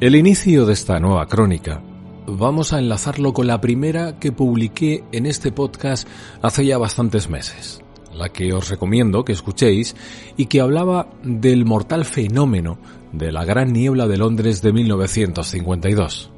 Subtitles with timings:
[0.00, 1.82] El inicio de esta nueva crónica
[2.28, 6.06] vamos a enlazarlo con la primera que publiqué en este podcast
[6.40, 7.82] hace ya bastantes meses,
[8.14, 9.96] la que os recomiendo que escuchéis
[10.36, 12.78] y que hablaba del mortal fenómeno
[13.12, 16.30] de la Gran Niebla de Londres de 1952.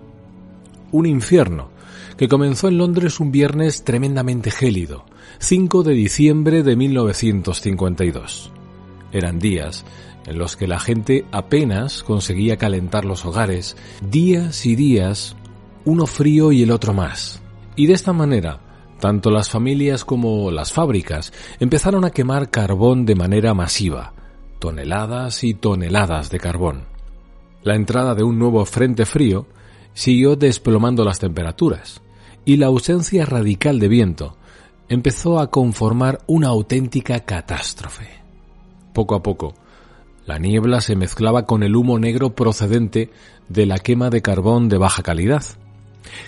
[0.92, 1.69] Un infierno
[2.16, 5.05] que comenzó en Londres un viernes tremendamente gélido,
[5.38, 8.53] 5 de diciembre de 1952.
[9.12, 9.84] Eran días
[10.27, 15.37] en los que la gente apenas conseguía calentar los hogares, días y días,
[15.85, 17.43] uno frío y el otro más.
[17.77, 18.61] Y de esta manera,
[19.01, 24.12] tanto las familias como las fábricas empezaron a quemar carbón de manera masiva,
[24.59, 26.84] toneladas y toneladas de carbón.
[27.62, 29.47] La entrada de un nuevo frente frío
[29.95, 32.03] siguió desplomando las temperaturas,
[32.45, 34.37] y la ausencia radical de viento
[34.89, 38.09] empezó a conformar una auténtica catástrofe.
[38.93, 39.55] Poco a poco,
[40.31, 43.11] la niebla se mezclaba con el humo negro procedente
[43.49, 45.43] de la quema de carbón de baja calidad.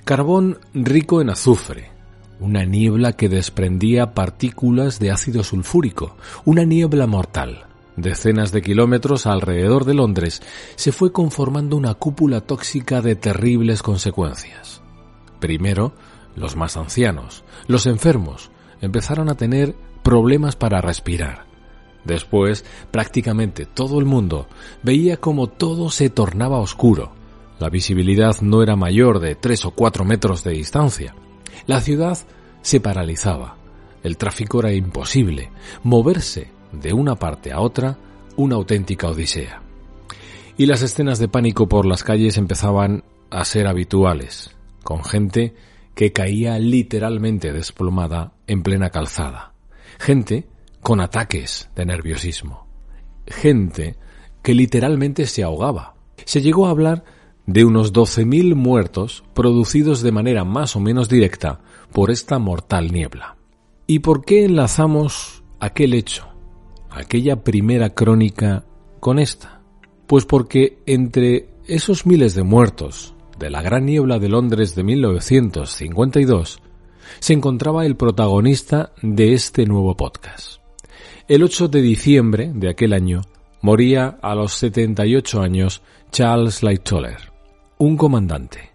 [0.04, 1.92] Carbón rico en azufre,
[2.40, 7.66] una niebla que desprendía partículas de ácido sulfúrico, una niebla mortal.
[7.96, 10.42] Decenas de kilómetros alrededor de Londres
[10.74, 14.82] se fue conformando una cúpula tóxica de terribles consecuencias.
[15.38, 15.92] Primero,
[16.34, 21.51] los más ancianos, los enfermos, empezaron a tener problemas para respirar.
[22.04, 24.48] Después, prácticamente todo el mundo
[24.82, 27.12] veía como todo se tornaba oscuro.
[27.58, 31.14] La visibilidad no era mayor de tres o cuatro metros de distancia.
[31.66, 32.18] La ciudad
[32.60, 33.56] se paralizaba.
[34.02, 35.50] El tráfico era imposible.
[35.84, 37.98] Moverse de una parte a otra,
[38.36, 39.62] una auténtica odisea.
[40.56, 45.54] Y las escenas de pánico por las calles empezaban a ser habituales, con gente
[45.94, 49.52] que caía literalmente desplomada en plena calzada.
[49.98, 50.46] Gente
[50.82, 52.66] con ataques de nerviosismo.
[53.26, 53.96] Gente
[54.42, 55.94] que literalmente se ahogaba.
[56.24, 57.04] Se llegó a hablar
[57.46, 61.60] de unos 12.000 muertos producidos de manera más o menos directa
[61.92, 63.36] por esta mortal niebla.
[63.86, 66.28] ¿Y por qué enlazamos aquel hecho,
[66.90, 68.64] aquella primera crónica,
[69.00, 69.60] con esta?
[70.06, 76.60] Pues porque entre esos miles de muertos de la gran niebla de Londres de 1952
[77.18, 80.61] se encontraba el protagonista de este nuevo podcast.
[81.32, 83.22] El 8 de diciembre de aquel año
[83.62, 87.32] moría a los 78 años Charles Lightoller,
[87.78, 88.72] un comandante.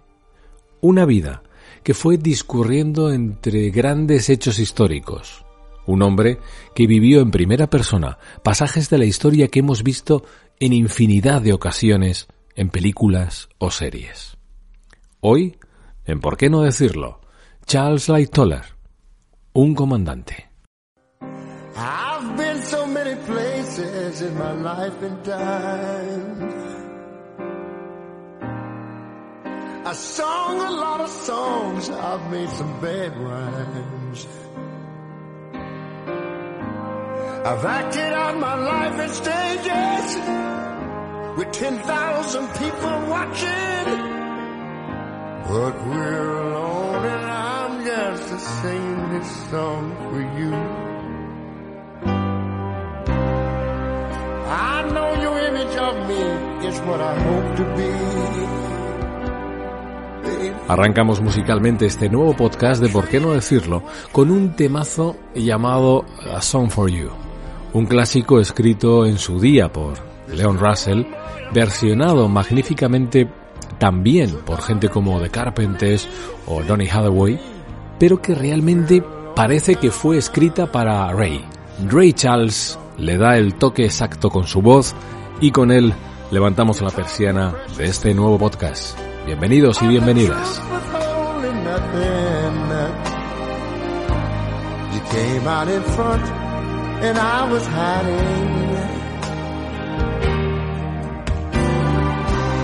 [0.81, 1.43] Una vida
[1.83, 5.45] que fue discurriendo entre grandes hechos históricos.
[5.85, 6.39] Un hombre
[6.73, 10.23] que vivió en primera persona pasajes de la historia que hemos visto
[10.59, 14.35] en infinidad de ocasiones en películas o series.
[15.19, 15.59] Hoy,
[16.05, 17.21] en por qué no decirlo,
[17.67, 18.63] Charles Lightoller,
[19.53, 20.47] un comandante.
[21.79, 22.36] I've
[24.37, 26.77] my life and time.
[29.85, 34.27] I sung a lot of songs, I've made some bad rhymes.
[37.49, 40.07] I've acted out my life in stages
[41.37, 43.87] with 10,000 people watching.
[45.47, 50.76] But we're alone and I'm just singing this song for you.
[60.67, 66.03] Arrancamos musicalmente este nuevo podcast de Por qué no decirlo con un temazo llamado
[66.33, 67.09] A Song for You,
[67.73, 69.99] un clásico escrito en su día por
[70.33, 71.05] Leon Russell,
[71.53, 73.29] versionado magníficamente
[73.77, 76.09] también por gente como The Carpenters
[76.47, 77.39] o Donny Hathaway,
[77.99, 79.03] pero que realmente
[79.35, 81.45] parece que fue escrita para Ray.
[81.87, 84.95] Ray Charles le da el toque exacto con su voz
[85.39, 85.93] y con él
[86.31, 88.97] levantamos la persiana de este nuevo podcast.
[89.25, 90.61] Bienvenidos y bienvenidas.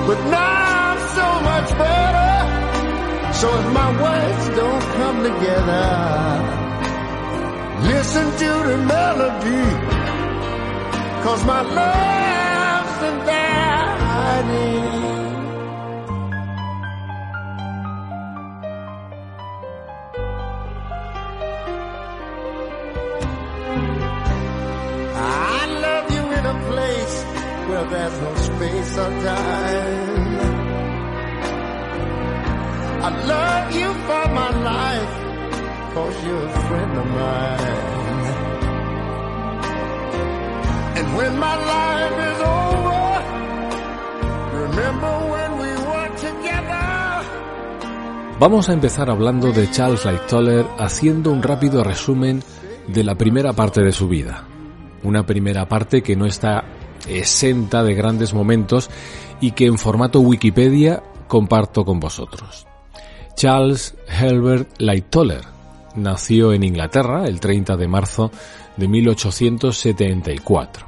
[0.05, 3.33] But now I'm so much better.
[3.33, 5.87] So if my words don't come together,
[7.83, 9.63] listen to the melody.
[11.23, 12.42] Cause my love's
[41.15, 42.62] when my life is over,
[48.39, 52.43] Vamos a empezar hablando de Charles Lightoller haciendo un rápido resumen
[52.87, 54.43] de la primera parte de su vida.
[55.03, 56.65] Una primera parte que no está
[57.07, 58.89] exenta de grandes momentos
[59.39, 62.67] y que en formato Wikipedia comparto con vosotros.
[63.35, 65.45] Charles Herbert Lightoller
[65.95, 68.29] nació en Inglaterra el 30 de marzo
[68.75, 70.85] de 1874.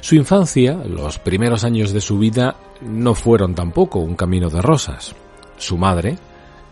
[0.00, 5.14] Su infancia, los primeros años de su vida, no fueron tampoco un camino de rosas.
[5.56, 6.18] Su madre,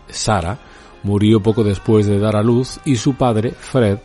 [0.07, 0.59] Sara,
[1.03, 3.99] murió poco después de dar a luz y su padre, Fred,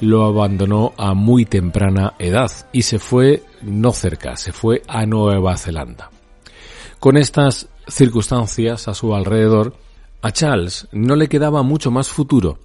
[0.00, 5.56] lo abandonó a muy temprana edad y se fue no cerca, se fue a Nueva
[5.56, 6.10] Zelanda.
[6.98, 9.74] Con estas circunstancias a su alrededor,
[10.20, 12.58] a Charles no le quedaba mucho más futuro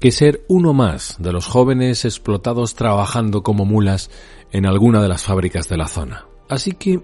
[0.00, 4.10] que ser uno más de los jóvenes explotados trabajando como mulas
[4.52, 6.26] en alguna de las fábricas de la zona.
[6.48, 7.00] Así que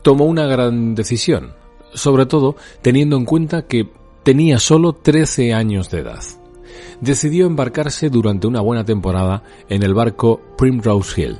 [0.00, 1.52] tomó una gran decisión,
[1.92, 3.88] sobre todo teniendo en cuenta que
[4.22, 6.22] tenía solo 13 años de edad
[7.02, 11.38] decidió embarcarse durante una buena temporada en el barco Primrose Hill.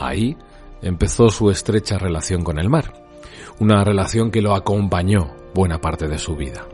[0.00, 0.36] Ahí
[0.80, 3.04] empezó su estrecha relación con el mar,
[3.60, 6.66] una relación que lo acompañó buena parte de su vida.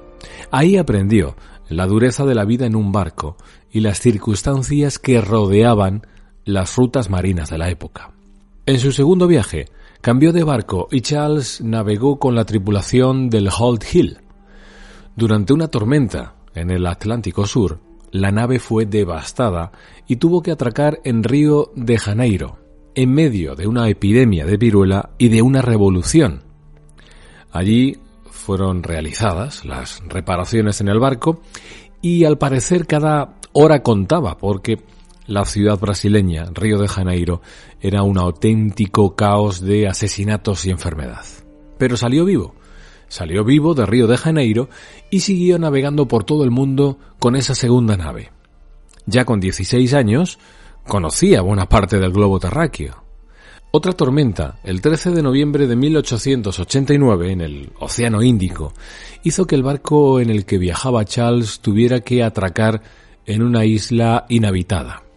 [0.53, 1.37] Ahí aprendió
[1.69, 3.37] la dureza de la vida en un barco
[3.71, 6.07] y las circunstancias que rodeaban
[6.45, 8.13] las rutas marinas de la época.
[8.65, 9.67] En su segundo viaje,
[10.01, 14.19] cambió de barco y Charles navegó con la tripulación del Holt Hill.
[15.17, 17.81] Durante una tormenta en el Atlántico Sur,
[18.11, 19.73] la nave fue devastada
[20.07, 22.59] y tuvo que atracar en Río de Janeiro,
[22.95, 26.43] en medio de una epidemia de viruela y de una revolución.
[27.51, 27.99] Allí
[28.31, 31.41] fueron realizadas las reparaciones en el barco
[32.01, 34.79] y al parecer cada hora contaba porque
[35.29, 37.41] la ciudad brasileña, Río de Janeiro,
[37.81, 41.25] era un auténtico caos de asesinatos y enfermedad.
[41.79, 42.55] Pero salió vivo
[43.09, 44.69] Salió vivo de Río de Janeiro
[45.11, 48.31] y siguió navegando por todo el mundo con esa segunda nave.
[49.07, 50.39] Ya con 16 años,
[50.87, 53.03] conocía buena parte del globo terráqueo.
[53.71, 58.75] Otra tormenta, el 13 de noviembre de 1889 en el Océano Índico,
[59.25, 62.83] hizo que el barco en el que viajaba Charles tuviera que atracar
[63.25, 65.08] en una isla inhabitada.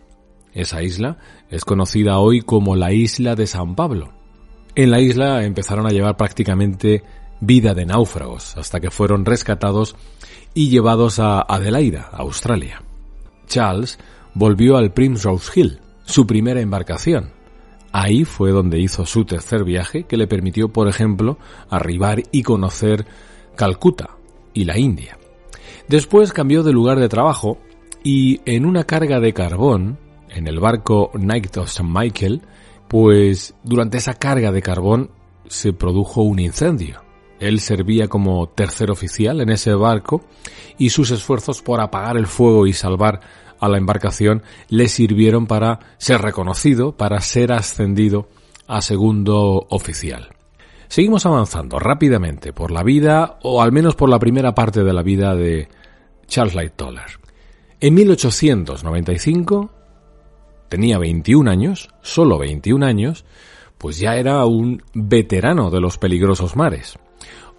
[0.54, 1.18] Esa isla
[1.50, 4.12] es conocida hoy como la isla de San Pablo.
[4.76, 7.04] En la isla empezaron a llevar prácticamente
[7.40, 9.96] vida de náufragos hasta que fueron rescatados
[10.54, 12.84] y llevados a Adelaida, Australia.
[13.48, 14.00] Charles
[14.34, 17.32] volvió al Primrose Hill, su primera embarcación.
[17.92, 21.38] Ahí fue donde hizo su tercer viaje que le permitió, por ejemplo,
[21.70, 23.06] arribar y conocer
[23.56, 24.12] Calcuta
[24.54, 25.18] y la India.
[25.88, 27.58] Después cambió de lugar de trabajo
[28.04, 29.98] y en una carga de carbón,
[30.34, 31.84] en el barco Knight of St.
[31.88, 32.42] Michael,
[32.88, 35.12] pues durante esa carga de carbón
[35.48, 37.02] se produjo un incendio.
[37.40, 40.22] Él servía como tercer oficial en ese barco
[40.78, 43.22] y sus esfuerzos por apagar el fuego y salvar
[43.60, 48.28] a la embarcación le sirvieron para ser reconocido, para ser ascendido
[48.68, 50.30] a segundo oficial.
[50.88, 55.04] Seguimos avanzando rápidamente por la vida, o al menos por la primera parte de la
[55.04, 55.70] vida de
[56.28, 57.20] Charles Lightoller.
[57.80, 59.72] En 1895
[60.72, 63.26] tenía 21 años, solo 21 años,
[63.78, 66.98] pues ya era un veterano de los peligrosos mares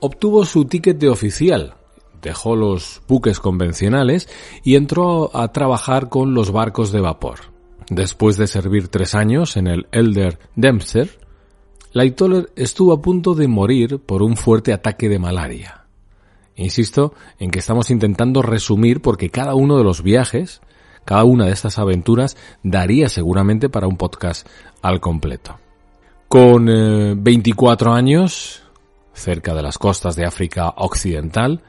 [0.02, 1.74] obtuvo su ticket de oficial,
[2.20, 4.28] dejó los buques convencionales
[4.64, 7.38] y entró a trabajar con los barcos de vapor.
[7.88, 11.20] Después de servir tres años en el Elder Dempster,
[11.92, 15.84] Lightoller estuvo a punto de morir por un fuerte ataque de malaria.
[16.56, 20.62] Insisto en que estamos intentando resumir porque cada uno de los viajes,
[21.04, 24.46] cada una de estas aventuras daría seguramente para un podcast
[24.82, 25.58] al completo.
[26.28, 26.66] Con
[27.22, 28.62] 24 eh, años,
[29.12, 31.62] cerca de las costas de África Occidental,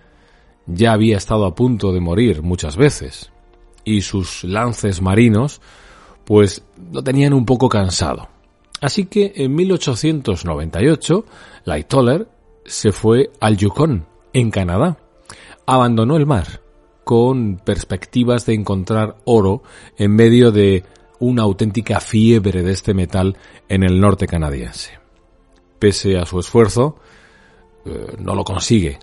[0.66, 3.32] ya había estado a punto de morir muchas veces
[3.84, 5.62] y sus lances marinos
[6.24, 8.30] pues lo tenían un poco cansado.
[8.80, 11.26] Así que en 1898
[11.66, 12.28] Lightoller
[12.66, 14.98] se fue al Yukon, en Canadá.
[15.66, 16.63] Abandonó el mar
[17.04, 19.64] con perspectivas de encontrar oro
[19.98, 20.84] en medio de
[21.20, 23.38] una auténtica fiebre de este metal
[23.70, 24.92] en el norte canadiense.
[25.80, 26.98] Pese a su esfuerzo,
[27.86, 29.00] eh, no lo consigue.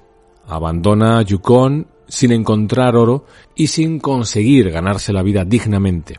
[0.47, 6.19] Abandona Yukon sin encontrar oro y sin conseguir ganarse la vida dignamente.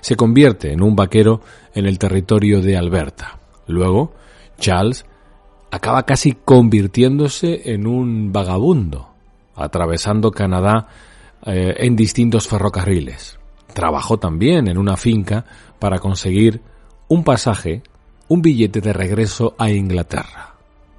[0.00, 1.40] Se convierte en un vaquero
[1.74, 3.38] en el territorio de Alberta.
[3.66, 4.14] Luego,
[4.58, 5.04] Charles
[5.70, 9.08] acaba casi convirtiéndose en un vagabundo,
[9.54, 10.88] atravesando Canadá
[11.44, 13.38] eh, en distintos ferrocarriles.
[13.74, 15.44] Trabajó también en una finca
[15.78, 16.60] para conseguir
[17.08, 17.82] un pasaje,
[18.28, 20.54] un billete de regreso a Inglaterra.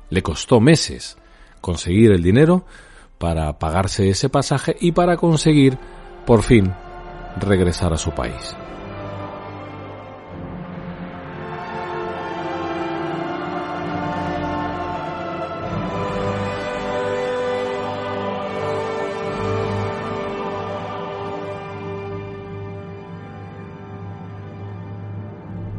[0.09, 1.17] Le costó meses
[1.61, 2.65] conseguir el dinero
[3.17, 5.77] para pagarse ese pasaje y para conseguir,
[6.25, 6.73] por fin,
[7.39, 8.55] regresar a su país.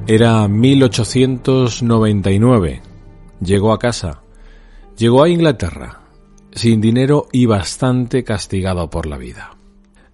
[0.07, 2.83] Era 1899.
[3.41, 4.21] Llegó a casa.
[4.99, 6.03] Llegó a Inglaterra,
[6.53, 9.57] sin dinero y bastante castigado por la vida.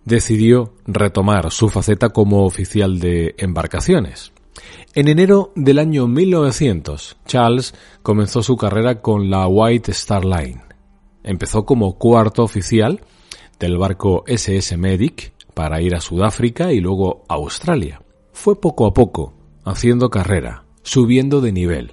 [0.05, 4.31] Decidió retomar su faceta como oficial de embarcaciones.
[4.95, 10.63] En enero del año 1900, Charles comenzó su carrera con la White Star Line.
[11.25, 13.01] Empezó como cuarto oficial
[13.59, 18.01] del barco SS Medic para ir a Sudáfrica y luego a Australia.
[18.33, 19.40] Fue poco a poco
[19.71, 21.93] haciendo carrera, subiendo de nivel,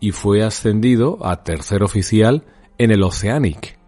[0.00, 2.44] y fue ascendido a tercer oficial
[2.78, 3.78] en el Oceanic,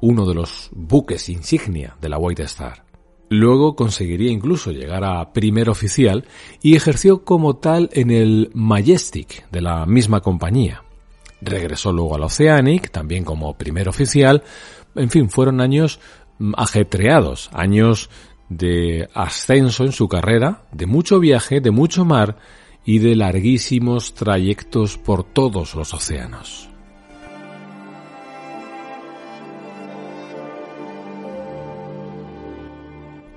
[0.00, 2.84] uno de los buques insignia de la White Star.
[3.28, 6.24] Luego conseguiría incluso llegar a primer oficial
[6.62, 10.82] y ejerció como tal en el Majestic de la misma compañía.
[11.40, 14.42] Regresó luego al Oceanic, también como primer oficial.
[14.96, 16.00] En fin, fueron años
[16.38, 18.10] mm, ajetreados, años
[18.48, 22.36] de ascenso en su carrera, de mucho viaje, de mucho mar
[22.84, 26.68] y de larguísimos trayectos por todos los océanos.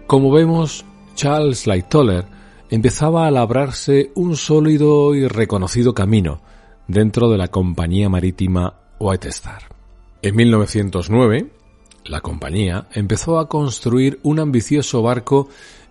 [0.07, 0.85] Como vemos,
[1.15, 2.25] Charles Lightoller
[2.69, 6.41] empezaba a labrarse un sólido y reconocido camino
[6.87, 9.63] dentro de la compañía marítima White Star.
[10.21, 11.51] En 1909,
[12.05, 15.49] la compañía empezó a construir un ambicioso barco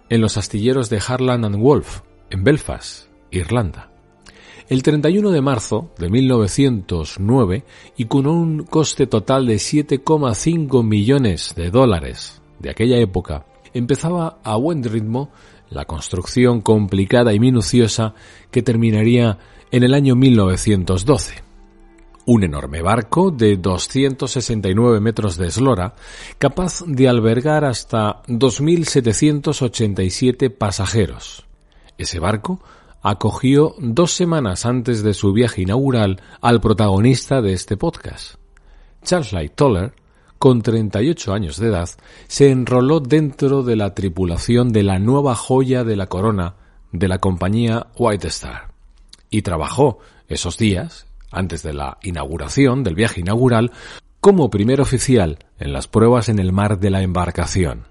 [0.09, 3.91] en los astilleros de Harland and Wolff, en Belfast, Irlanda.
[4.69, 7.65] El 31 de marzo de 1909
[7.97, 14.57] y con un coste total de 7,5 millones de dólares de aquella época, empezaba a
[14.57, 15.31] buen ritmo
[15.69, 18.15] la construcción complicada y minuciosa
[18.51, 19.39] que terminaría
[19.71, 21.43] en el año 1912
[22.25, 25.97] un enorme barco de 269 metros de eslora,
[26.39, 31.45] capaz de albergar hasta 2.787 pasajeros.
[31.99, 32.61] Ese barco
[33.03, 38.37] acogió dos semanas antes de su viaje inaugural al protagonista de este podcast.
[39.03, 39.93] Charles Light Toller,
[40.39, 41.89] con 38 años de edad,
[42.29, 46.55] se enroló dentro de la tripulación de la nueva joya de la corona
[46.93, 48.73] de la compañía White Star
[49.31, 53.73] y trabajó esos días antes de la inauguración, del viaje inaugural,
[54.21, 57.89] como primer oficial en las pruebas en el mar de la embarcación.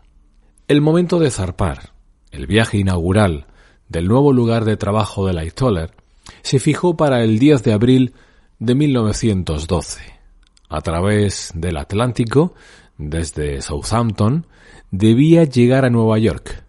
[0.67, 1.91] El momento de zarpar,
[2.31, 3.47] el viaje inaugural
[3.91, 5.91] del nuevo lugar de trabajo de Lightoller,
[6.43, 8.13] se fijó para el 10 de abril
[8.57, 10.01] de 1912.
[10.69, 12.53] A través del Atlántico,
[12.97, 14.47] desde Southampton,
[14.91, 16.63] debía llegar a Nueva York.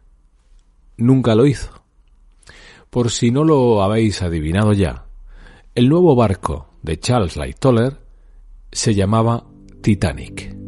[0.97, 1.71] Nunca lo hizo.
[2.91, 5.07] Por si no lo habéis adivinado ya,
[5.77, 8.01] el nuevo barco de Charles Lightoller
[8.73, 9.45] se llamaba
[9.81, 10.62] Titanic.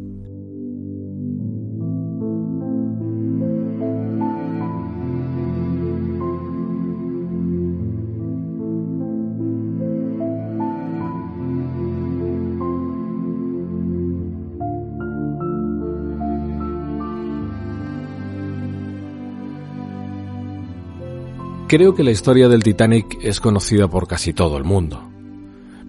[21.67, 25.01] Creo que la historia del Titanic es conocida por casi todo el mundo,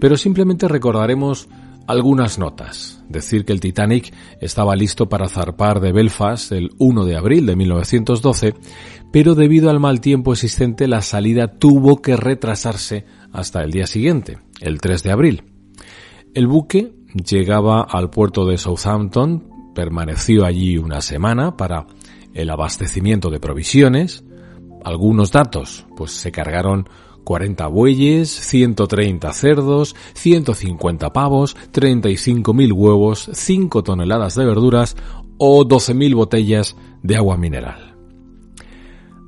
[0.01, 1.49] pero simplemente recordaremos
[1.87, 3.05] algunas notas.
[3.11, 7.57] Decir que el Titanic estaba listo para zarpar de Belfast el 1 de abril de
[7.57, 8.55] 1912,
[9.13, 14.39] pero debido al mal tiempo existente la salida tuvo que retrasarse hasta el día siguiente,
[14.63, 15.45] el 3 de abril.
[16.35, 21.87] El buque llegaba al puerto de Southampton, permaneció allí una semana para
[22.33, 24.25] el abastecimiento de provisiones.
[24.87, 26.89] Algunos datos, pues se cargaron
[27.25, 34.97] 40 bueyes, 130 cerdos, 150 pavos, 35.000 huevos, 5 toneladas de verduras
[35.39, 37.97] o 12.000 botellas de agua mineral.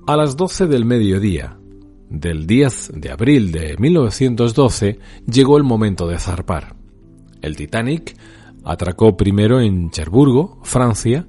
[0.07, 1.59] A las 12 del mediodía
[2.09, 6.77] del 10 de abril de 1912 llegó el momento de zarpar.
[7.43, 8.17] El Titanic
[8.62, 11.27] atracó primero en Cherburgo, Francia,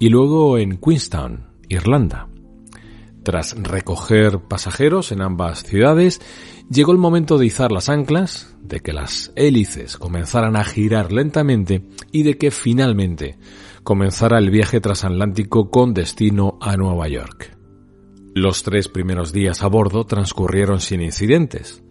[0.00, 2.27] y luego en Queenstown, Irlanda.
[3.28, 6.22] Tras recoger pasajeros en ambas ciudades,
[6.70, 11.84] llegó el momento de izar las anclas, de que las hélices comenzaran a girar lentamente
[12.10, 13.36] y de que finalmente
[13.82, 17.54] comenzara el viaje transatlántico con destino a Nueva York.
[18.34, 21.82] Los tres primeros días a bordo transcurrieron sin incidentes.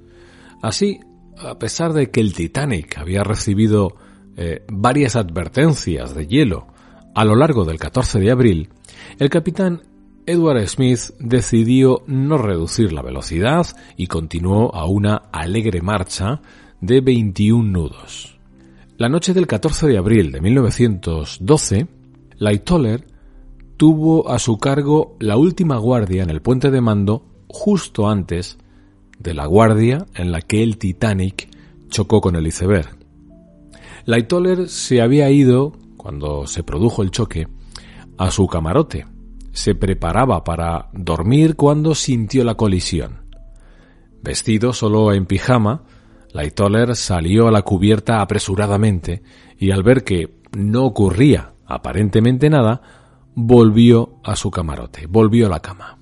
[0.63, 1.01] Así,
[1.37, 3.95] a pesar de que el Titanic había recibido
[4.37, 6.65] eh, varias advertencias de hielo
[7.13, 8.69] a lo largo del 14 de abril,
[9.19, 9.83] el capitán
[10.27, 13.65] Edward Smith decidió no reducir la velocidad
[13.95, 16.41] y continuó a una alegre marcha
[16.81, 18.37] de 21 nudos.
[18.97, 21.87] La noche del 14 de abril de 1912,
[22.39, 23.07] Lightoller
[23.77, 28.57] tuvo a su cargo la última guardia en el puente de mando justo antes
[29.19, 31.47] de la guardia en la que el Titanic
[31.87, 32.97] chocó con el iceberg.
[34.05, 37.47] Lightoller se había ido, cuando se produjo el choque,
[38.17, 39.05] a su camarote,
[39.57, 43.23] se preparaba para dormir cuando sintió la colisión.
[44.21, 45.81] Vestido solo en pijama,
[46.31, 49.23] Lightoller salió a la cubierta apresuradamente
[49.57, 52.83] y al ver que no ocurría aparentemente nada,
[53.33, 55.97] volvió a su camarote, volvió a la cama.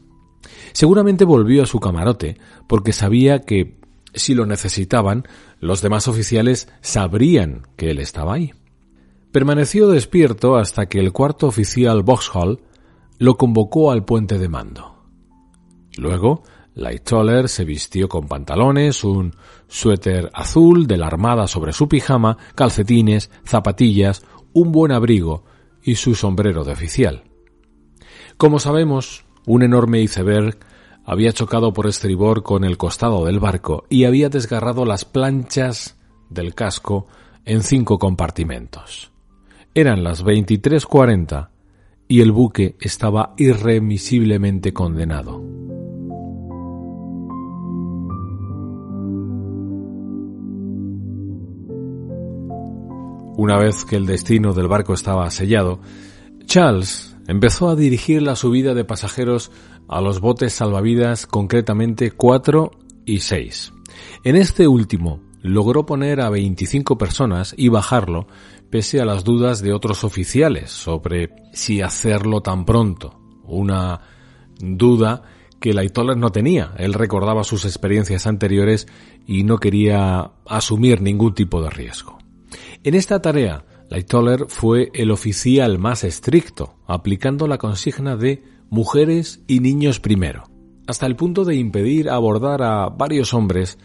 [0.74, 2.38] Seguramente volvió a su camarote
[2.68, 3.80] porque sabía que
[4.14, 5.24] si lo necesitaban,
[5.62, 8.52] los demás oficiales sabrían que él estaba ahí.
[9.32, 12.60] Permaneció despierto hasta que el cuarto oficial Vauxhall
[13.18, 14.96] lo convocó al puente de mando.
[15.98, 16.44] Luego,
[16.76, 19.34] Lightoller se vistió con pantalones, un
[19.68, 25.46] suéter azul de la armada sobre su pijama, calcetines, zapatillas, un buen abrigo
[25.82, 27.24] y su sombrero de oficial.
[28.38, 30.58] Como sabemos, un enorme iceberg
[31.06, 35.98] había chocado por estribor con el costado del barco y había desgarrado las planchas
[36.30, 37.08] del casco
[37.46, 39.12] en cinco compartimentos.
[39.74, 41.50] Eran las 23.40
[42.08, 45.42] y el buque estaba irremisiblemente condenado.
[53.38, 55.80] Una vez que el destino del barco estaba sellado,
[56.46, 59.52] Charles empezó a dirigir la subida de pasajeros
[59.88, 62.72] a los botes salvavidas, concretamente 4
[63.06, 63.74] y 6.
[64.24, 68.28] En este último logró poner a 25 personas y bajarlo
[68.76, 73.18] pese a las dudas de otros oficiales sobre si hacerlo tan pronto.
[73.46, 74.02] Una
[74.60, 75.22] duda
[75.62, 76.74] que Laitoller no tenía.
[76.78, 78.86] Él recordaba sus experiencias anteriores
[79.26, 82.18] y no quería asumir ningún tipo de riesgo.
[82.84, 89.62] En esta tarea, Laitoller fue el oficial más estricto, aplicando la consigna de mujeres y
[89.62, 90.50] niños primero,
[90.86, 93.78] hasta el punto de impedir abordar a varios hombres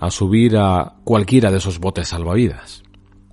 [0.00, 2.83] a subir a cualquiera de esos botes salvavidas.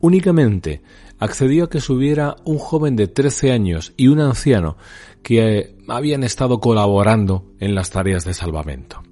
[0.02, 0.82] Únicamente
[1.20, 4.76] accedió a que subiera un joven de 13 años y un anciano
[5.22, 9.04] que eh, habían estado colaborando en las tareas de salvamento.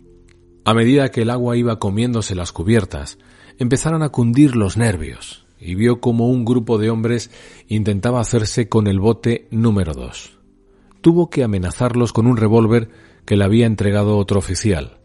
[0.65, 3.19] A medida que el agua iba comiéndose las cubiertas,
[3.59, 7.29] empezaron a cundir los nervios y vio como un grupo de hombres
[7.67, 10.39] intentaba hacerse con el bote número 2.
[11.01, 12.89] Tuvo que amenazarlos con un revólver
[13.25, 14.97] que le había entregado otro oficial.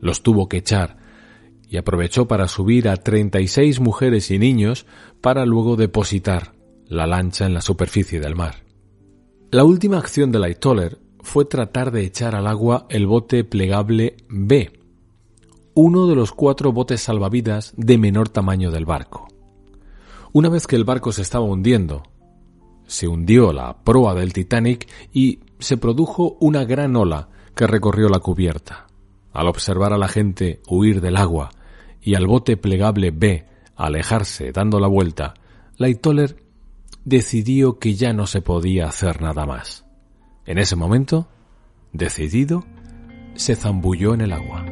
[0.00, 1.05] Los tuvo que echar
[1.68, 4.86] y aprovechó para subir a 36 mujeres y niños
[5.20, 6.54] para luego depositar
[6.88, 8.62] la lancha en la superficie del mar.
[9.50, 14.72] La última acción de Lightoller fue tratar de echar al agua el bote plegable B,
[15.74, 19.28] uno de los cuatro botes salvavidas de menor tamaño del barco.
[20.32, 22.02] Una vez que el barco se estaba hundiendo,
[22.86, 28.20] se hundió la proa del Titanic y se produjo una gran ola que recorrió la
[28.20, 28.85] cubierta.
[29.36, 31.50] Al observar a la gente huir del agua
[32.00, 33.44] y al bote plegable B
[33.76, 35.34] alejarse dando la vuelta,
[35.76, 36.42] Lightoller
[37.04, 39.84] decidió que ya no se podía hacer nada más.
[40.46, 41.28] En ese momento,
[41.92, 42.64] decidido,
[43.34, 44.64] se zambulló en el agua.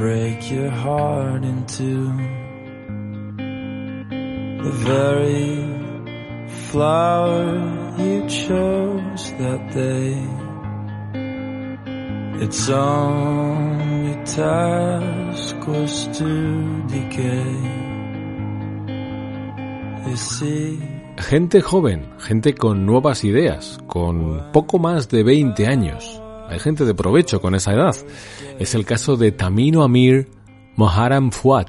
[0.00, 2.06] Break your heart into
[4.64, 5.60] the very
[6.70, 7.44] flower
[7.98, 10.16] you chose that day.
[21.28, 26.19] Gente joven, gente con nuevas ideas, con poco más de 20 años.
[26.50, 27.94] Hay gente de provecho con esa edad.
[28.58, 30.28] Es el caso de Tamino Amir
[30.76, 31.66] Moharam Fuad,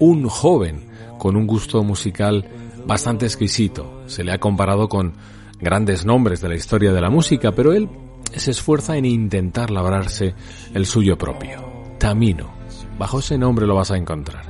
[0.00, 2.44] un joven con un gusto musical
[2.84, 4.02] bastante exquisito.
[4.06, 5.14] Se le ha comparado con
[5.60, 7.88] grandes nombres de la historia de la música, pero él
[8.34, 10.34] se esfuerza en intentar labrarse
[10.74, 11.64] el suyo propio.
[11.98, 12.50] Tamino.
[12.98, 14.44] Bajo ese nombre lo vas a encontrar.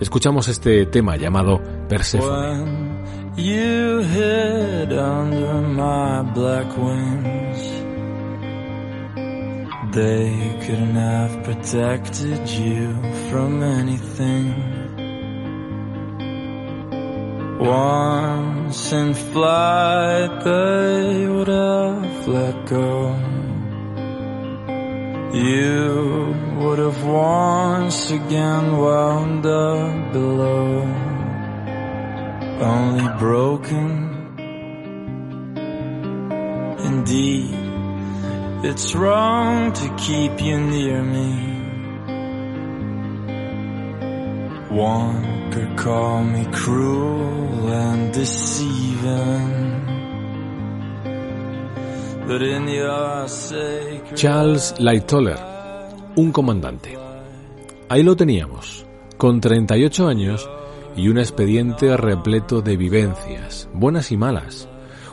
[0.00, 2.98] Escuchamos este tema llamado Persephone.
[9.92, 12.92] They couldn't have protected you
[13.30, 14.54] from anything.
[17.58, 23.14] Once in flight, they would have let go.
[25.32, 30.82] You would have once again wound up below,
[32.60, 34.08] only broken.
[36.78, 37.57] Indeed,
[38.64, 41.58] it's wrong to keep you near me.
[44.70, 49.78] One could call me cruel and deceiving.
[52.26, 55.38] But in your sacred Charles Lightoller,
[56.16, 56.98] un comandante.
[57.88, 58.84] Ahí lo teníamos,
[59.16, 60.50] con 38 años
[60.94, 64.68] y un expediente repleto de vivencias, buenas y malas.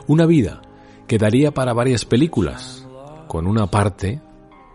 [0.06, 0.60] Una vida
[1.06, 2.75] que daría para varias películas,
[3.26, 4.20] con una parte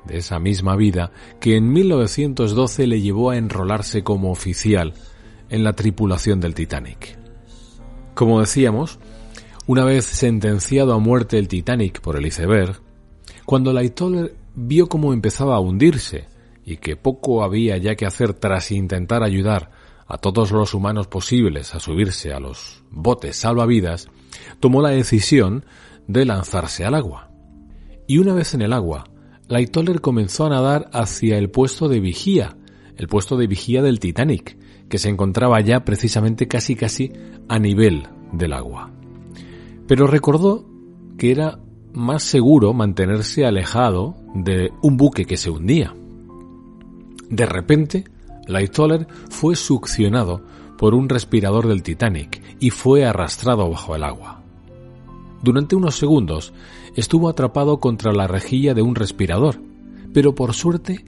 [0.05, 4.93] de esa misma vida que en 1912 le llevó a enrolarse como oficial
[5.49, 7.17] en la tripulación del Titanic.
[8.13, 8.99] Como decíamos,
[9.67, 12.81] una vez sentenciado a muerte el Titanic por el iceberg,
[13.45, 16.27] cuando Lightoller vio cómo empezaba a hundirse
[16.65, 19.71] y que poco había ya que hacer tras intentar ayudar
[20.07, 24.09] a todos los humanos posibles a subirse a los botes salvavidas,
[24.59, 25.65] tomó la decisión
[26.07, 27.30] de lanzarse al agua.
[28.11, 29.05] Y una vez en el agua,
[29.47, 32.57] Lightoller comenzó a nadar hacia el puesto de vigía,
[32.97, 34.57] el puesto de vigía del Titanic,
[34.89, 37.13] que se encontraba ya precisamente casi casi
[37.47, 38.91] a nivel del agua.
[39.87, 40.65] Pero recordó
[41.17, 41.59] que era
[41.93, 45.95] más seguro mantenerse alejado de un buque que se hundía.
[47.29, 48.03] De repente,
[48.45, 50.43] Lightoller fue succionado
[50.77, 54.43] por un respirador del Titanic y fue arrastrado bajo el agua.
[55.41, 56.51] Durante unos segundos
[56.95, 59.61] estuvo atrapado contra la rejilla de un respirador,
[60.13, 61.05] pero por suerte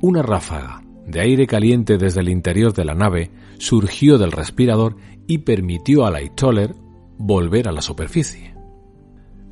[0.00, 5.38] una ráfaga de aire caliente desde el interior de la nave surgió del respirador y
[5.38, 6.74] permitió a Lightoller
[7.18, 8.54] volver a la superficie.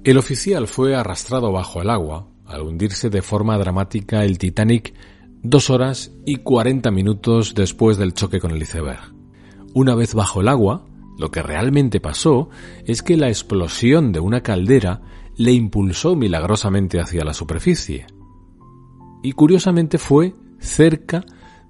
[0.04, 4.94] El oficial fue arrastrado bajo el agua al hundirse de forma dramática el Titanic
[5.42, 9.14] dos horas y cuarenta minutos después del choque con el iceberg.
[9.74, 10.86] Una vez bajo el agua,
[11.18, 12.48] lo que realmente pasó
[12.86, 15.02] es que la explosión de una caldera
[15.36, 18.06] le impulsó milagrosamente hacia la superficie.
[19.22, 21.24] Y curiosamente fue cerca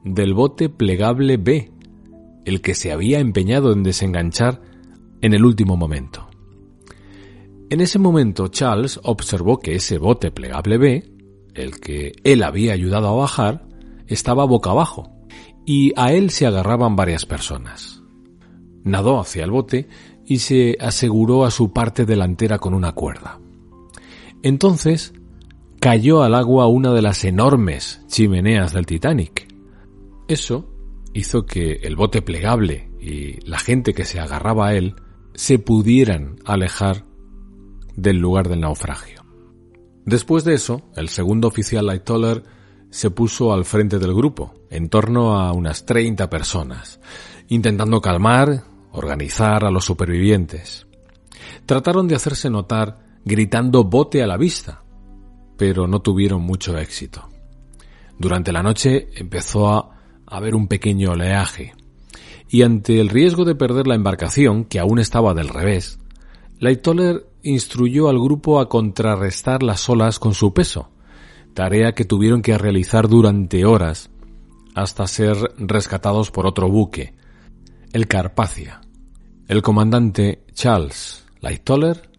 [0.04, 1.72] del bote plegable B,
[2.44, 4.60] el que se había empeñado en desenganchar
[5.22, 6.28] en el último momento.
[7.70, 11.10] En ese momento Charles observó que ese bote plegable B,
[11.54, 13.66] el que él había ayudado a bajar,
[14.06, 15.10] estaba boca abajo,
[15.64, 18.02] y a él se agarraban varias personas.
[18.84, 19.88] Nadó hacia el bote
[20.26, 23.40] y se aseguró a su parte delantera con una cuerda.
[24.44, 25.14] Entonces
[25.80, 29.48] cayó al agua una de las enormes chimeneas del Titanic.
[30.28, 30.70] Eso
[31.14, 34.96] hizo que el bote plegable y la gente que se agarraba a él
[35.32, 37.06] se pudieran alejar
[37.96, 39.24] del lugar del naufragio.
[40.04, 42.42] Después de eso, el segundo oficial Lightoller
[42.90, 47.00] se puso al frente del grupo, en torno a unas 30 personas,
[47.48, 50.86] intentando calmar, organizar a los supervivientes.
[51.64, 54.82] Trataron de hacerse notar gritando bote a la vista,
[55.56, 57.28] pero no tuvieron mucho éxito.
[58.18, 59.90] Durante la noche empezó a
[60.26, 61.72] haber un pequeño oleaje,
[62.48, 65.98] y ante el riesgo de perder la embarcación, que aún estaba del revés,
[66.60, 70.90] Lightoller instruyó al grupo a contrarrestar las olas con su peso,
[71.52, 74.10] tarea que tuvieron que realizar durante horas
[74.74, 77.14] hasta ser rescatados por otro buque,
[77.92, 78.80] el Carpacia.
[79.46, 82.13] el comandante Charles Lightoller,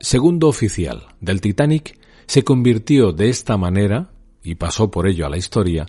[0.00, 4.10] segundo oficial del Titanic, se convirtió de esta manera,
[4.42, 5.86] y pasó por ello a la historia,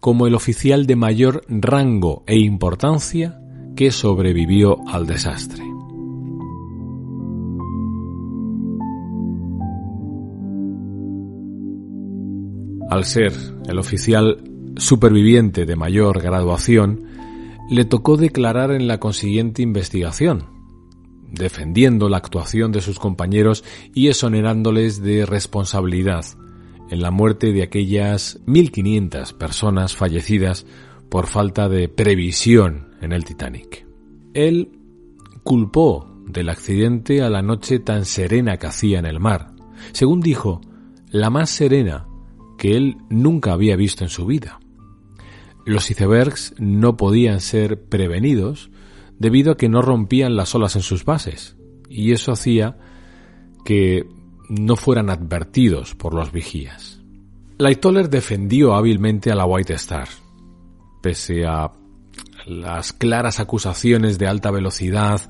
[0.00, 3.40] como el oficial de mayor rango e importancia
[3.76, 5.62] que sobrevivió al desastre.
[12.90, 13.32] Al ser
[13.68, 14.42] el oficial
[14.76, 17.04] superviviente de mayor graduación,
[17.70, 20.51] le tocó declarar en la consiguiente investigación,
[21.32, 23.64] defendiendo la actuación de sus compañeros
[23.94, 26.24] y exonerándoles de responsabilidad
[26.90, 30.66] en la muerte de aquellas 1.500 personas fallecidas
[31.08, 33.86] por falta de previsión en el Titanic.
[34.34, 34.78] Él
[35.42, 39.54] culpó del accidente a la noche tan serena que hacía en el mar,
[39.92, 40.60] según dijo,
[41.10, 42.06] la más serena
[42.58, 44.60] que él nunca había visto en su vida.
[45.64, 48.70] Los icebergs no podían ser prevenidos
[49.22, 51.56] debido a que no rompían las olas en sus bases,
[51.88, 52.76] y eso hacía
[53.64, 54.04] que
[54.48, 57.00] no fueran advertidos por los vigías.
[57.56, 60.08] Lightoller defendió hábilmente a la White Star,
[61.00, 61.70] pese a
[62.46, 65.20] las claras acusaciones de alta velocidad,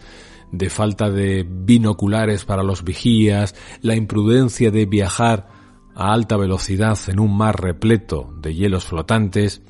[0.53, 5.49] de falta de binoculares para los vigías, la imprudencia de viajar
[5.95, 9.61] a alta velocidad en un mar repleto de hielos flotantes,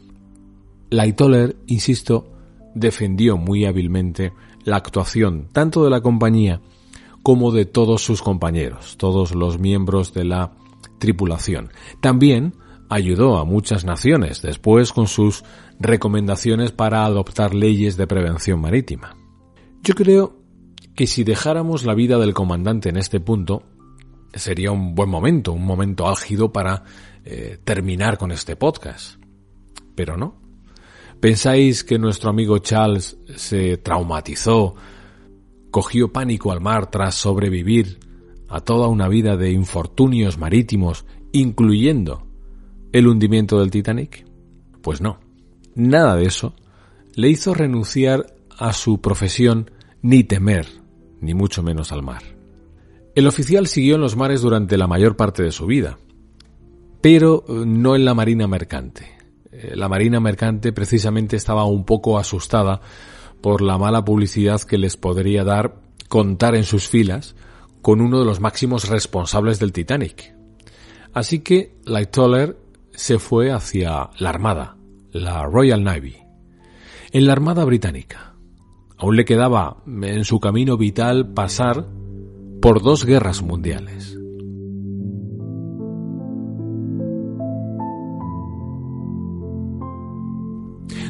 [0.90, 2.31] Lightoller, insisto,
[2.74, 4.32] defendió muy hábilmente
[4.64, 6.60] la actuación tanto de la compañía
[7.22, 10.52] como de todos sus compañeros, todos los miembros de la
[10.98, 11.70] tripulación.
[12.00, 12.54] También
[12.88, 15.44] ayudó a muchas naciones después con sus
[15.78, 19.16] recomendaciones para adoptar leyes de prevención marítima.
[19.82, 20.36] Yo creo
[20.94, 23.62] que si dejáramos la vida del comandante en este punto,
[24.34, 26.84] sería un buen momento, un momento álgido para
[27.24, 29.16] eh, terminar con este podcast.
[29.94, 30.41] Pero no.
[31.22, 34.74] ¿Pensáis que nuestro amigo Charles se traumatizó,
[35.70, 38.00] cogió pánico al mar tras sobrevivir
[38.48, 42.26] a toda una vida de infortunios marítimos, incluyendo
[42.90, 44.26] el hundimiento del Titanic?
[44.82, 45.20] Pues no.
[45.76, 46.56] Nada de eso
[47.14, 49.70] le hizo renunciar a su profesión
[50.02, 50.66] ni temer,
[51.20, 52.24] ni mucho menos al mar.
[53.14, 56.00] El oficial siguió en los mares durante la mayor parte de su vida,
[57.00, 59.11] pero no en la marina mercante.
[59.52, 62.80] Eh, la marina mercante precisamente estaba un poco asustada
[63.40, 65.76] por la mala publicidad que les podría dar
[66.08, 67.34] contar en sus filas
[67.82, 70.34] con uno de los máximos responsables del Titanic.
[71.12, 72.56] Así que Lightoller
[72.92, 74.76] se fue hacia la Armada,
[75.10, 76.16] la Royal Navy.
[77.10, 78.34] En la Armada Británica.
[78.96, 81.88] Aún le quedaba en su camino vital pasar
[82.60, 84.21] por dos guerras mundiales.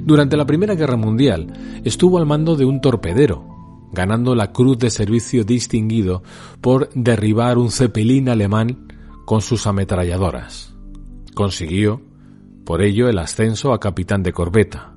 [0.05, 4.91] Durante la Primera Guerra Mundial estuvo al mando de un torpedero, ganando la Cruz de
[4.91, 6.25] Servicio Distinguido
[6.61, 8.89] por derribar un cepelín alemán
[9.25, 10.75] con sus ametralladoras.
[11.35, 12.03] Consiguió,
[12.65, 14.95] por ello, el ascenso a capitán de corbeta.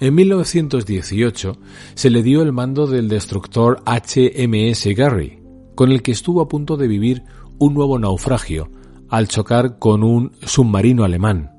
[0.00, 1.58] En 1918
[1.94, 5.42] se le dio el mando del destructor HMS Gary,
[5.74, 7.22] con el que estuvo a punto de vivir
[7.58, 8.70] un nuevo naufragio
[9.08, 11.52] al chocar con un submarino alemán,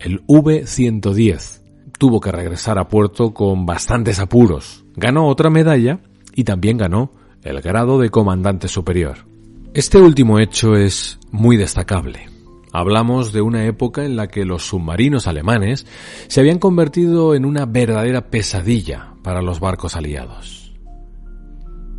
[0.00, 1.67] el V-110.
[1.98, 4.84] Tuvo que regresar a puerto con bastantes apuros.
[4.94, 6.00] Ganó otra medalla
[6.34, 9.26] y también ganó el grado de comandante superior.
[9.74, 12.28] Este último hecho es muy destacable.
[12.72, 15.86] Hablamos de una época en la que los submarinos alemanes
[16.28, 20.72] se habían convertido en una verdadera pesadilla para los barcos aliados.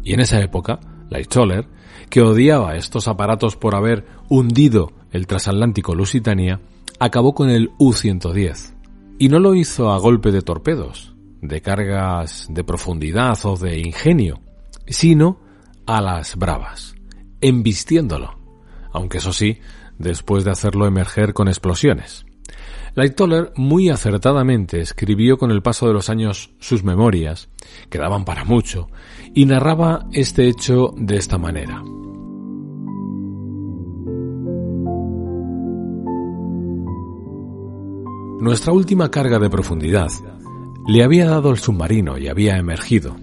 [0.03, 1.67] Y en esa época, Lightoller,
[2.09, 6.61] que odiaba estos aparatos por haber hundido el transatlántico Lusitania,
[6.99, 8.78] acabó con el U-110.
[9.19, 14.39] Y no lo hizo a golpe de torpedos, de cargas de profundidad o de ingenio,
[14.87, 15.41] sino
[15.85, 16.95] a las bravas,
[17.41, 18.39] embistiéndolo,
[18.93, 19.59] aunque eso sí,
[19.97, 22.25] después de hacerlo emerger con explosiones.
[22.95, 27.49] Lightoller muy acertadamente escribió con el paso de los años sus memorias,
[27.89, 28.87] que daban para mucho,
[29.35, 31.83] y narraba este hecho de esta manera.
[38.39, 40.09] Nuestra última carga de profundidad
[40.87, 43.15] le había dado el submarino y había emergido.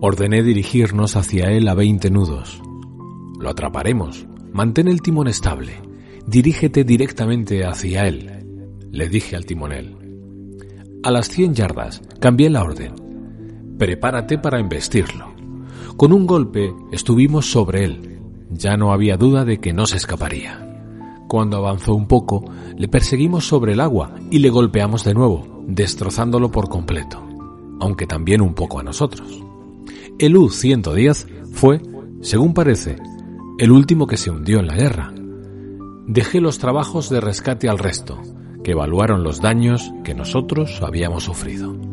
[0.00, 2.60] Ordené dirigirnos hacia él a 20 nudos.
[3.38, 4.26] Lo atraparemos.
[4.52, 5.80] Mantén el timón estable.
[6.26, 8.46] Dirígete directamente hacia él,
[8.90, 9.96] le dije al timonel.
[11.02, 13.02] A las 100 yardas cambié la orden
[13.82, 15.34] prepárate para embestirlo.
[15.96, 18.20] Con un golpe estuvimos sobre él.
[18.48, 20.71] Ya no había duda de que no se escaparía.
[21.32, 22.44] Cuando avanzó un poco,
[22.76, 27.26] le perseguimos sobre el agua y le golpeamos de nuevo, destrozándolo por completo,
[27.80, 29.42] aunque también un poco a nosotros.
[30.18, 31.80] El U-110 fue,
[32.20, 32.96] según parece,
[33.56, 35.10] el último que se hundió en la guerra.
[36.06, 38.20] Dejé los trabajos de rescate al resto,
[38.62, 41.91] que evaluaron los daños que nosotros habíamos sufrido.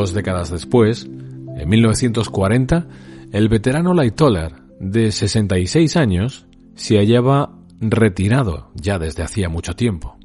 [0.00, 2.86] Dos décadas después, en 1940,
[3.32, 10.16] el veterano Lightoller, de 66 años, se hallaba retirado ya desde hacía mucho tiempo.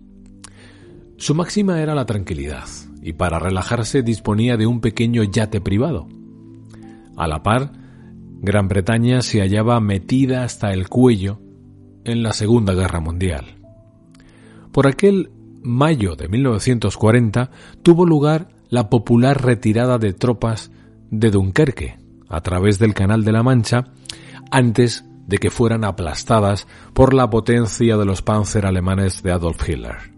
[1.17, 2.63] Su máxima era la tranquilidad,
[3.01, 6.07] y para relajarse disponía de un pequeño yate privado.
[7.17, 7.73] A la par,
[8.39, 11.41] Gran Bretaña se hallaba metida hasta el cuello
[12.05, 13.57] en la Segunda Guerra Mundial.
[14.71, 15.31] Por aquel
[15.63, 17.51] mayo de 1940
[17.83, 20.71] tuvo lugar la popular retirada de tropas
[21.11, 21.97] de Dunkerque
[22.27, 23.85] a través del Canal de la Mancha
[24.51, 30.13] antes de que fueran aplastadas por la potencia de los panzer alemanes de Adolf Hitler.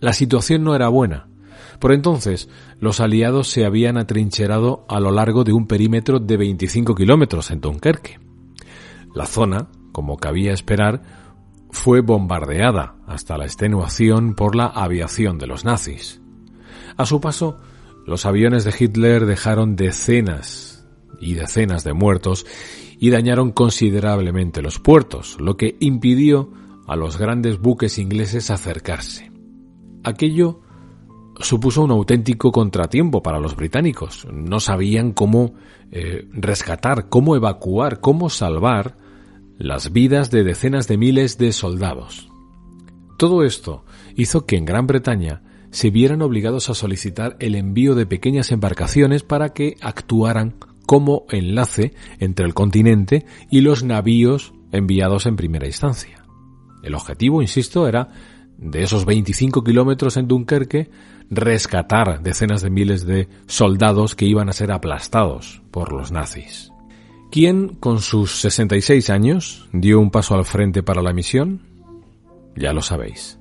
[0.00, 1.28] La situación no era buena.
[1.78, 6.94] Por entonces, los aliados se habían atrincherado a lo largo de un perímetro de 25
[6.94, 8.18] kilómetros en Dunkerque.
[9.14, 11.02] La zona, como cabía esperar,
[11.70, 16.21] fue bombardeada hasta la extenuación por la aviación de los nazis.
[16.96, 17.58] A su paso,
[18.06, 20.86] los aviones de Hitler dejaron decenas
[21.20, 22.46] y decenas de muertos
[22.98, 26.50] y dañaron considerablemente los puertos, lo que impidió
[26.86, 29.30] a los grandes buques ingleses acercarse.
[30.04, 30.60] Aquello
[31.40, 34.26] supuso un auténtico contratiempo para los británicos.
[34.32, 35.54] No sabían cómo
[35.90, 38.96] eh, rescatar, cómo evacuar, cómo salvar
[39.58, 42.28] las vidas de decenas de miles de soldados.
[43.16, 43.84] Todo esto
[44.16, 49.24] hizo que en Gran Bretaña se vieran obligados a solicitar el envío de pequeñas embarcaciones
[49.24, 50.54] para que actuaran
[50.86, 56.24] como enlace entre el continente y los navíos enviados en primera instancia.
[56.82, 58.08] El objetivo, insisto, era
[58.58, 60.90] de esos 25 kilómetros en Dunkerque
[61.30, 66.70] rescatar decenas de miles de soldados que iban a ser aplastados por los nazis.
[67.30, 71.62] ¿Quién, con sus 66 años, dio un paso al frente para la misión?
[72.54, 73.38] Ya lo sabéis.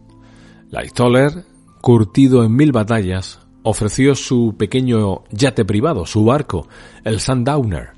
[0.69, 1.43] Lightoller,
[1.81, 6.67] curtido en mil batallas, ofreció su pequeño yate privado, su barco,
[7.03, 7.89] el Sundowner,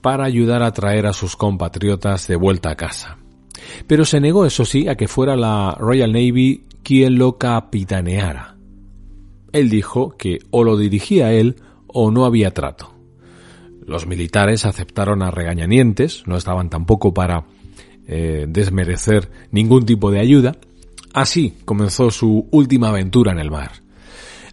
[0.00, 3.18] para ayudar a traer a sus compatriotas de vuelta a casa.
[3.86, 8.56] Pero se negó, eso sí, a que fuera la Royal Navy quien lo capitaneara.
[9.52, 12.92] Él dijo que o lo dirigía él o no había trato.
[13.86, 17.44] Los militares aceptaron a regañanientes, no estaban tampoco para
[18.06, 20.56] eh, desmerecer ningún tipo de ayuda.
[21.14, 23.70] Así comenzó su última aventura en el mar.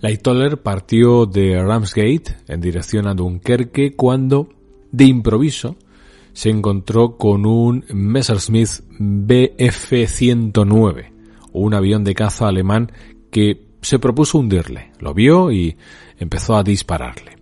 [0.01, 4.47] Lightoller partió de Ramsgate en dirección a Dunkerque cuando,
[4.91, 5.75] de improviso,
[6.33, 8.69] se encontró con un Messerschmitt
[8.99, 11.11] Bf-109,
[11.51, 12.91] un avión de caza alemán
[13.31, 14.91] que se propuso hundirle.
[14.99, 15.75] Lo vio y
[16.19, 17.37] empezó a dispararle.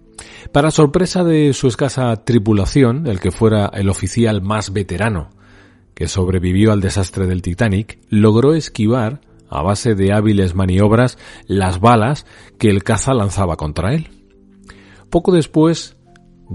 [0.54, 5.32] Para sorpresa de su escasa tripulación, el que fuera el oficial más veterano
[6.00, 12.26] que sobrevivió al desastre del Titanic, logró esquivar a base de hábiles maniobras, las balas
[12.58, 14.08] que el caza lanzaba contra él.
[15.10, 15.98] Poco después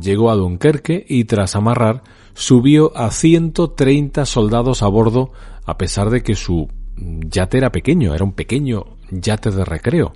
[0.00, 5.33] llegó a Dunkerque y tras amarrar subió a 130 soldados a bordo
[5.66, 10.14] a pesar de que su yate era pequeño, era un pequeño yate de recreo.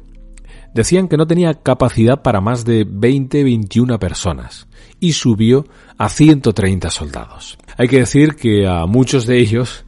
[0.74, 4.68] Decían que no tenía capacidad para más de 20-21 personas
[5.00, 5.64] y subió
[5.96, 7.58] a 130 soldados.
[7.76, 9.84] Hay que decir que a muchos de ellos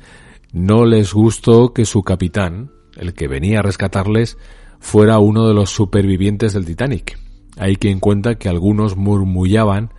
[0.52, 4.38] no les gustó que su capitán, el que venía a rescatarles,
[4.80, 7.18] fuera uno de los supervivientes del Titanic.
[7.58, 9.92] Hay quien cuenta que algunos murmullaban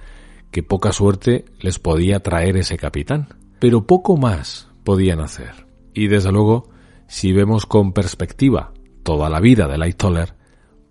[0.52, 5.68] que poca suerte les podía traer ese capitán, pero poco más podían hacer.
[5.94, 6.70] Y desde luego,
[7.08, 10.36] si vemos con perspectiva toda la vida de Lightoller,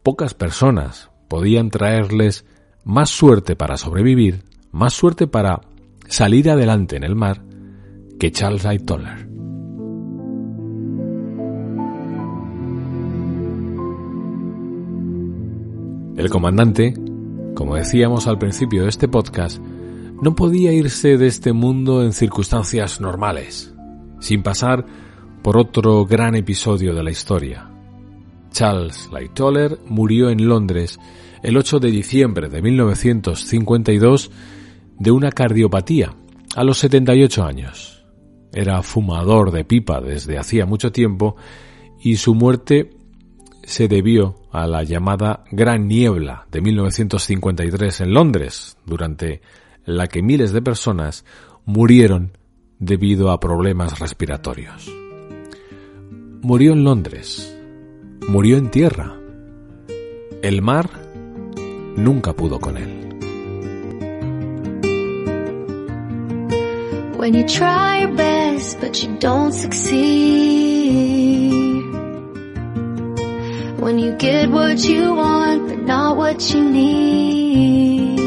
[0.02, 2.44] pocas personas podían traerles
[2.84, 5.60] más suerte para sobrevivir, más suerte para
[6.08, 7.42] salir adelante en el mar
[8.18, 9.28] que Charles Lightoller.
[16.16, 16.94] El comandante,
[17.54, 19.58] como decíamos al principio de este podcast,
[20.20, 23.74] no podía irse de este mundo en circunstancias normales,
[24.18, 24.84] sin pasar
[25.42, 27.70] por otro gran episodio de la historia.
[28.50, 30.98] Charles Lightoller murió en Londres
[31.42, 34.30] el 8 de diciembre de 1952
[34.98, 36.14] de una cardiopatía
[36.54, 38.04] a los 78 años.
[38.52, 41.36] Era fumador de pipa desde hacía mucho tiempo
[42.00, 42.90] y su muerte
[43.62, 49.42] se debió a la llamada Gran Niebla de 1953 en Londres, durante
[49.84, 51.24] la que miles de personas
[51.64, 52.36] murieron
[52.78, 54.92] debido a problemas respiratorios.
[56.42, 57.49] Murió en Londres,
[58.28, 59.16] murió en tierra.
[60.42, 60.90] El mar
[61.96, 62.96] nunca pudo con él.
[67.18, 71.10] When you try your best but you don't succeed
[73.80, 78.20] When you get what you want but not what you need.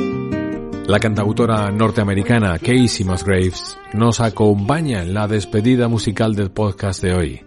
[0.87, 7.41] La cantautora norteamericana Casey Musgraves nos acompaña en la despedida musical del podcast de hoy,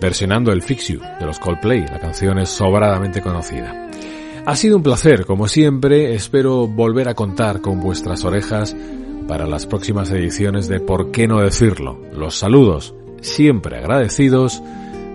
[0.00, 1.82] versionando el Fix You de los Coldplay.
[1.86, 3.88] La canción es sobradamente conocida.
[4.46, 8.76] Ha sido un placer, como siempre, espero volver a contar con vuestras orejas
[9.26, 11.98] para las próximas ediciones de Por qué no decirlo.
[12.12, 14.62] Los saludos, siempre agradecidos,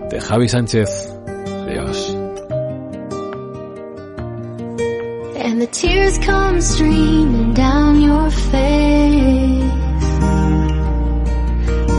[0.10, 0.90] de Javi Sánchez.
[1.68, 2.18] Adiós.
[5.42, 9.69] And the tears come streaming down your face